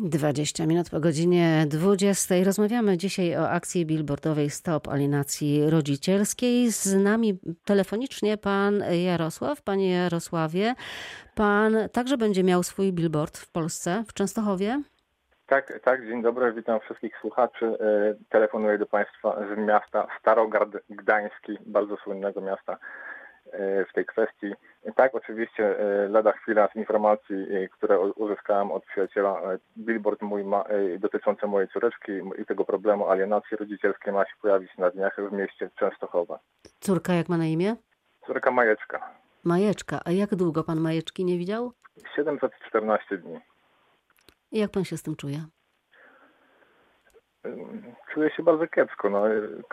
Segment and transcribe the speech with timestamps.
[0.00, 2.34] 20 minut po godzinie 20.
[2.44, 6.70] Rozmawiamy dzisiaj o akcji billboardowej Stop Alienacji Rodzicielskiej.
[6.70, 9.62] Z nami telefonicznie pan Jarosław.
[9.62, 10.74] Panie Jarosławie,
[11.34, 14.82] pan także będzie miał swój billboard w Polsce, w Częstochowie?
[15.46, 17.66] Tak, tak, dzień dobry, witam wszystkich słuchaczy.
[17.66, 22.78] E, telefonuję do Państwa z miasta Starogard Gdański, bardzo słynnego miasta
[23.90, 24.52] w tej kwestii.
[24.96, 29.40] Tak, oczywiście e, lada chwila z informacji, e, które uzyskałem od przyjaciela,
[29.78, 30.64] billboard mój ma,
[30.98, 35.70] dotyczący mojej córeczki i tego problemu alienacji rodzicielskiej ma się pojawić na dniach w mieście
[35.78, 36.38] Częstochowa.
[36.80, 37.76] Córka jak ma na imię?
[38.26, 39.10] Córka Majeczka.
[39.44, 40.00] Majeczka.
[40.04, 41.72] A jak długo pan Majeczki nie widział?
[42.16, 43.40] 714 dni.
[44.52, 45.38] I jak pan się z tym czuje?
[48.12, 49.10] Czuję się bardzo kiepsko.
[49.10, 49.22] No,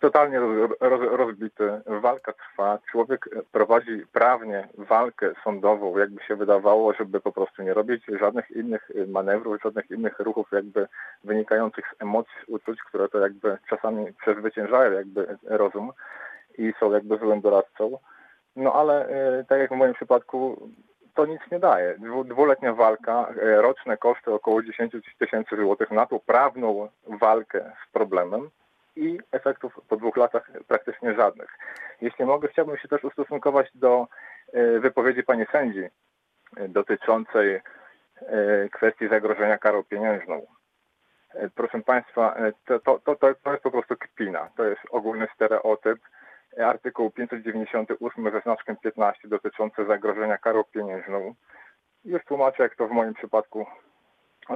[0.00, 1.80] totalnie roz, roz, rozbity.
[1.86, 2.78] Walka trwa.
[2.90, 8.90] Człowiek prowadzi prawnie walkę sądową, jakby się wydawało, żeby po prostu nie robić żadnych innych
[9.06, 10.88] manewrów, żadnych innych ruchów jakby
[11.24, 15.92] wynikających z emocji, uczuć, które to jakby czasami przezwyciężają jakby rozum
[16.58, 17.98] i są jakby złym doradcą.
[18.56, 20.68] No ale e, tak jak w moim przypadku
[21.18, 21.98] to nic nie daje.
[22.24, 28.50] Dwuletnia walka, e, roczne koszty około 10 tysięcy złotych na tą prawną walkę z problemem
[28.96, 31.58] i efektów po dwóch latach praktycznie żadnych.
[32.00, 34.06] Jeśli mogę, chciałbym się też ustosunkować do
[34.52, 35.84] e, wypowiedzi pani sędzi
[36.56, 37.60] e, dotyczącej
[38.72, 40.46] kwestii zagrożenia karą pieniężną.
[41.54, 44.50] Proszę Państwa, to, to, to, to jest po prostu kpina.
[44.56, 45.98] To jest ogólny stereotyp
[46.56, 51.34] artykuł 598 ze znaczkiem 15 dotyczący zagrożenia karą pieniężną.
[52.04, 53.66] Już tłumaczę, jak to w moim przypadku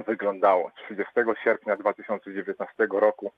[0.06, 0.70] wyglądało.
[0.84, 1.12] 30
[1.44, 3.32] sierpnia 2019 roku,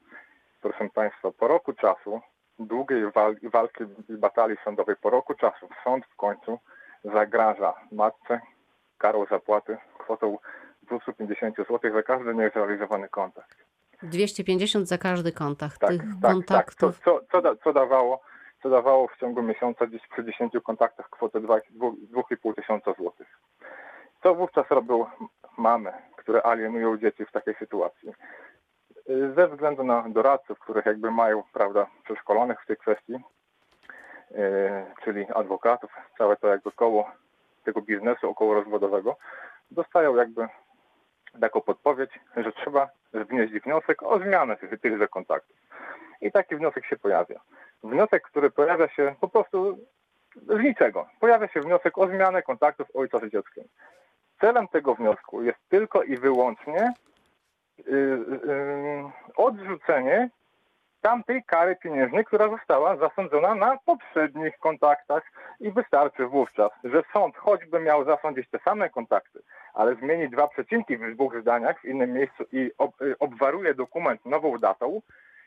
[0.62, 2.20] proszę Państwa, po roku czasu,
[2.58, 6.58] długiej walki, walki i batalii sądowej, po roku czasu sąd w końcu
[7.04, 8.40] zagraża matce
[8.98, 10.38] karą zapłaty kwotą
[10.82, 13.64] 250 zł za każdy niezrealizowany kontakt.
[14.02, 15.78] 250 za każdy kontakt.
[15.78, 16.96] Tak, Tych tak, kontaktów.
[16.96, 17.04] Tak.
[17.04, 18.20] Co, co, co, da, co dawało
[18.64, 23.38] co dawało w ciągu miesiąca gdzieś przy 10 kontaktach kwotę 2,5 tysiąca złotych.
[24.22, 25.06] Co wówczas robią
[25.58, 28.12] mamy, które alienują dzieci w takiej sytuacji?
[29.36, 34.40] Ze względu na doradców, których jakby mają, prawda, przeszkolonych w tej kwestii, yy,
[35.04, 37.10] czyli adwokatów, całe to jakby koło
[37.64, 39.16] tego biznesu około rozwodowego,
[39.70, 40.48] dostają jakby
[41.40, 45.56] taką podpowiedź, że trzeba wnieść wniosek o zmianę tych, tychże kontaktów.
[46.20, 47.40] I taki wniosek się pojawia
[47.84, 49.78] wniosek, który pojawia się po prostu
[50.36, 51.06] z niczego.
[51.20, 53.64] Pojawia się wniosek o zmianę kontaktów ojca z dzieckiem.
[54.40, 56.92] Celem tego wniosku jest tylko i wyłącznie
[57.78, 57.94] yy,
[58.46, 59.04] yy,
[59.36, 60.30] odrzucenie
[61.04, 65.22] tamtej kary pieniężnej, która została zasądzona na poprzednich kontaktach
[65.60, 69.38] i wystarczy wówczas, że sąd choćby miał zasądzić te same kontakty,
[69.74, 74.26] ale zmieni dwa przecinki w dwóch zdaniach w innym miejscu i ob, y, obwaruje dokument
[74.26, 75.00] nową datą,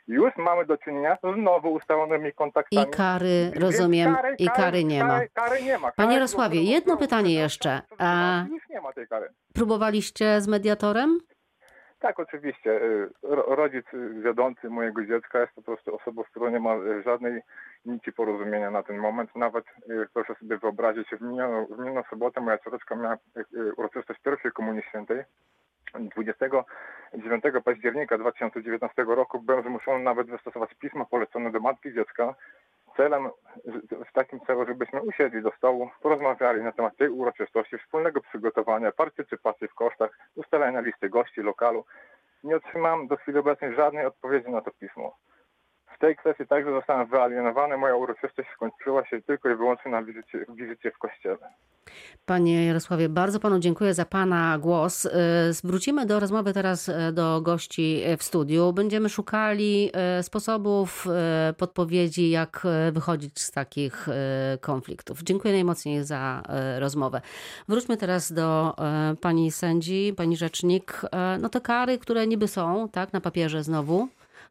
[0.07, 2.88] już mamy do czynienia z nowo ustalonymi kontaktami.
[2.88, 5.18] I kary, rozumiem, kary, i kary nie ma.
[5.18, 5.91] Kary, kary nie ma.
[5.91, 7.81] Panie Jarosławie, jedno pytanie jeszcze.
[7.97, 9.29] A już nie ma tej kary.
[9.53, 11.19] Próbowaliście z mediatorem?
[12.00, 12.72] Tak, oczywiście.
[12.72, 13.09] Y,
[13.47, 13.85] rodzic
[14.23, 16.75] wiodący mojego dziecka jest po prostu osobą, z którą nie ma
[17.06, 17.41] żadnej
[17.85, 19.35] nici porozumienia na ten moment.
[19.35, 24.19] Nawet y, proszę sobie wyobrazić, w minioną, w minioną sobotę moja córeczka miała y, uroczystość
[24.23, 25.23] pierwszej Komunii Świętej.
[25.95, 32.35] 29 października 2019 roku byłem zmuszony nawet wystosować pismo polecone do matki dziecka
[32.97, 33.29] celem,
[34.09, 39.67] w takim celu, żebyśmy usiedli do stołu, porozmawiali na temat tej uroczystości, wspólnego przygotowania, partycypacji
[39.67, 41.85] w kosztach, ustalenia listy gości, lokalu.
[42.43, 45.15] Nie otrzymałem do chwili obecnej żadnej odpowiedzi na to pismo.
[45.97, 47.78] W tej kwestii także zostałem wyalienowany.
[47.78, 51.38] Moja uroczystość skończyła się tylko i wyłącznie na wizycie, wizycie w kościele.
[52.25, 55.06] Panie Jarosławie, bardzo panu dziękuję za pana głos.
[55.06, 55.09] Y,
[55.63, 58.74] wrócimy do rozmowy teraz y, do gości w studiu.
[58.74, 61.06] Będziemy szukali y, sposobów,
[61.58, 64.08] podpowiedzi, jak wychodzić z takich
[64.62, 65.24] konfliktów.
[65.24, 66.44] Dziękuję najmocniej za
[66.79, 67.22] rozmowę.
[67.68, 68.75] Wróćmy teraz do
[69.22, 71.02] pani sędzi, pani rzecznik.
[71.40, 74.08] No te kary, które niby są, tak, na papierze znowu,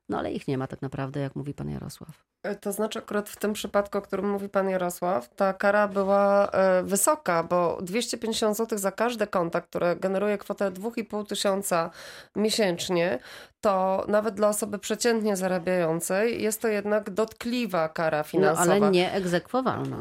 [0.08, 2.24] no ale ich nie ma tak naprawdę, jak mówi pan Jarosław.
[2.42, 6.50] E, to znaczy, akurat w tym przypadku, o którym mówi pan Jarosław, ta kara była
[6.50, 11.90] e, wysoka, bo 250 zł za każdy kontakt, który generuje kwotę 2,5 tysiąca
[12.36, 13.18] miesięcznie,
[13.60, 18.66] to nawet dla osoby przeciętnie zarabiającej jest to jednak dotkliwa kara finansowa.
[18.66, 19.96] No ale nie egzekwowalna.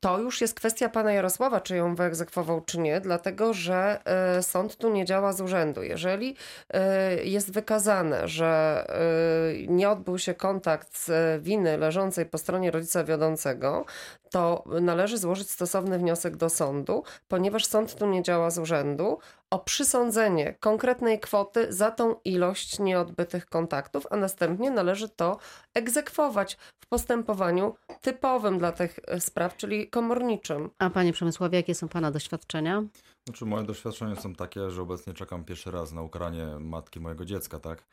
[0.00, 4.76] To już jest kwestia pana Jarosława, czy ją wyegzekwował, czy nie, dlatego że e, sąd
[4.76, 5.82] tu nie działa z urzędu.
[5.82, 6.36] Jeżeli
[6.70, 13.04] e, jest wykazane, że e, nie odbył się kontakt z winy leżącej po stronie rodzica
[13.04, 13.84] wiodącego,
[14.30, 19.18] to należy złożyć stosowny wniosek do sądu, ponieważ sąd tu nie działa z urzędu,
[19.50, 25.38] o przysądzenie konkretnej kwoty za tą ilość nieodbytych kontaktów, a następnie należy to
[25.74, 30.70] egzekwować w postępowaniu typowym dla tych e, spraw, czyli komorniczym.
[30.78, 32.82] A panie Przemysławie, jakie są pana doświadczenia?
[33.28, 37.58] Znaczy moje doświadczenia są takie, że obecnie czekam pierwszy raz na ukaranie matki mojego dziecka,
[37.58, 37.84] tak?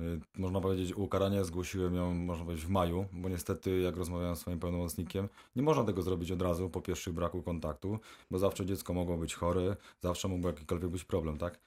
[0.00, 4.40] Y, Można powiedzieć, ukaranie zgłosiłem ją, można powiedzieć, w maju, bo niestety, jak rozmawiałem z
[4.40, 7.98] swoim pełnomocnikiem, nie można tego zrobić od razu po pierwszym braku kontaktu,
[8.30, 11.60] bo zawsze dziecko mogło być chore, zawsze mógł jakikolwiek być problem, tak?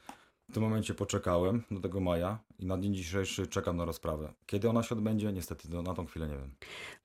[0.50, 4.34] W tym momencie poczekałem do tego maja i na dzień dzisiejszy czekam na rozprawę.
[4.46, 5.34] Kiedy ona się odbędzie?
[5.34, 6.56] Niestety do, na tą chwilę nie wiem.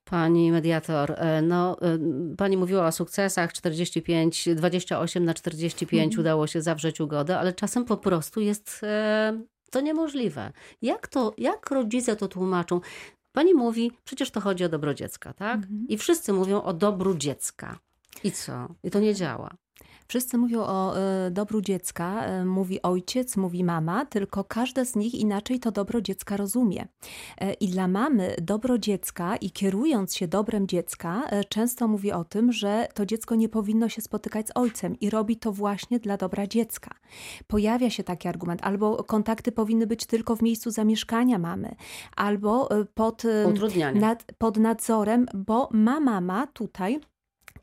[0.05, 1.99] Pani mediator, e, no, e,
[2.37, 7.97] pani mówiła o sukcesach 45, 28 na 45 udało się zawrzeć ugodę, ale czasem po
[7.97, 10.53] prostu jest e, to niemożliwe.
[10.82, 12.81] Jak to, jak rodzice to tłumaczą?
[13.32, 15.61] Pani mówi, przecież to chodzi o dobro dziecka, tak?
[15.88, 17.79] I wszyscy mówią o dobru dziecka.
[18.25, 18.75] I co?
[18.82, 19.55] I to nie działa.
[20.09, 25.15] Wszyscy mówią o y, dobru dziecka, y, mówi ojciec, mówi mama, tylko każda z nich
[25.15, 26.83] inaczej to dobro dziecka rozumie.
[27.43, 32.53] Y, I dla mamy dobro dziecka i kierując się dobrem dziecka, często mówi o tym,
[32.53, 36.47] że to dziecko nie powinno się spotykać z ojcem i robi to właśnie dla dobra
[36.47, 36.95] dziecka.
[37.47, 41.75] Pojawia się taki argument, albo kontakty powinny być tylko w miejscu zamieszkania mamy,
[42.17, 43.23] albo pod,
[43.95, 47.01] nad, pod nadzorem, bo ma mama tutaj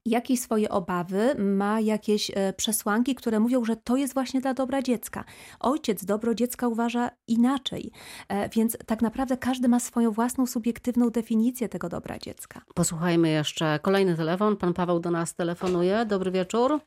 [0.06, 4.82] jakieś swoje obawy, ma jakieś e, przesłanki, które mówią, że to jest właśnie dla dobra
[4.82, 5.24] dziecka.
[5.60, 7.92] Ojciec dobro dziecka uważa inaczej,
[8.30, 12.62] e, więc tak naprawdę każdy ma swoją własną subiektywną definicję tego dobra dziecka.
[12.76, 14.58] Posłuchajmy jeszcze kolejny telefon.
[14.58, 16.06] Pan Paweł do nas telefonuje.
[16.06, 16.80] Dobry wieczór.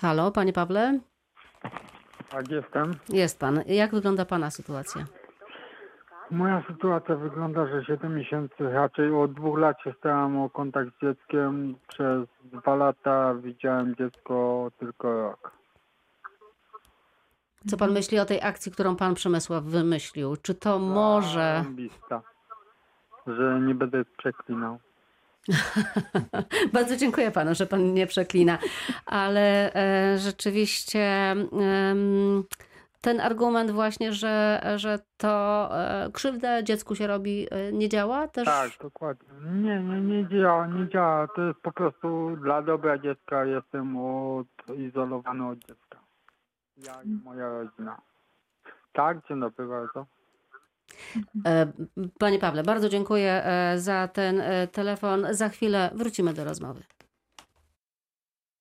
[0.00, 1.00] Halo, panie Pawle?
[2.30, 2.94] Tak, jestem.
[3.08, 3.62] Jest pan.
[3.66, 5.06] Jak wygląda pana sytuacja?
[6.30, 11.02] Moja sytuacja wygląda, że 7 miesięcy, raczej od dwóch lat się starałem o kontakt z
[11.02, 11.74] dzieckiem.
[11.88, 15.52] Przez dwa lata widziałem dziecko tylko rok.
[17.66, 20.36] Co pan myśli o tej akcji, którą pan Przemysław wymyślił?
[20.36, 21.62] Czy to może...
[21.62, 22.22] Zarąbista,
[23.26, 24.78] Że nie będę przeklinał.
[26.72, 28.58] Bardzo dziękuję panu, że pan nie przeklina,
[29.06, 31.00] ale e, rzeczywiście
[31.30, 32.44] em,
[33.00, 38.44] ten argument właśnie, że, że to e, krzywdę dziecku się robi, e, nie działa też?
[38.44, 39.28] Tak, dokładnie.
[39.52, 41.28] Nie, nie, nie działa, nie działa.
[41.28, 43.44] To jest po prostu dla dobra dziecka.
[43.44, 43.96] Jestem
[44.68, 45.98] odizolowany od dziecka.
[46.76, 48.00] Ja i moja rodzina.
[48.92, 50.06] Tak, dzień dobry bardzo.
[51.46, 51.72] E,
[52.18, 53.44] Panie Pawle, bardzo dziękuję
[53.76, 54.42] za ten
[54.72, 55.26] telefon.
[55.30, 56.82] Za chwilę wrócimy do rozmowy.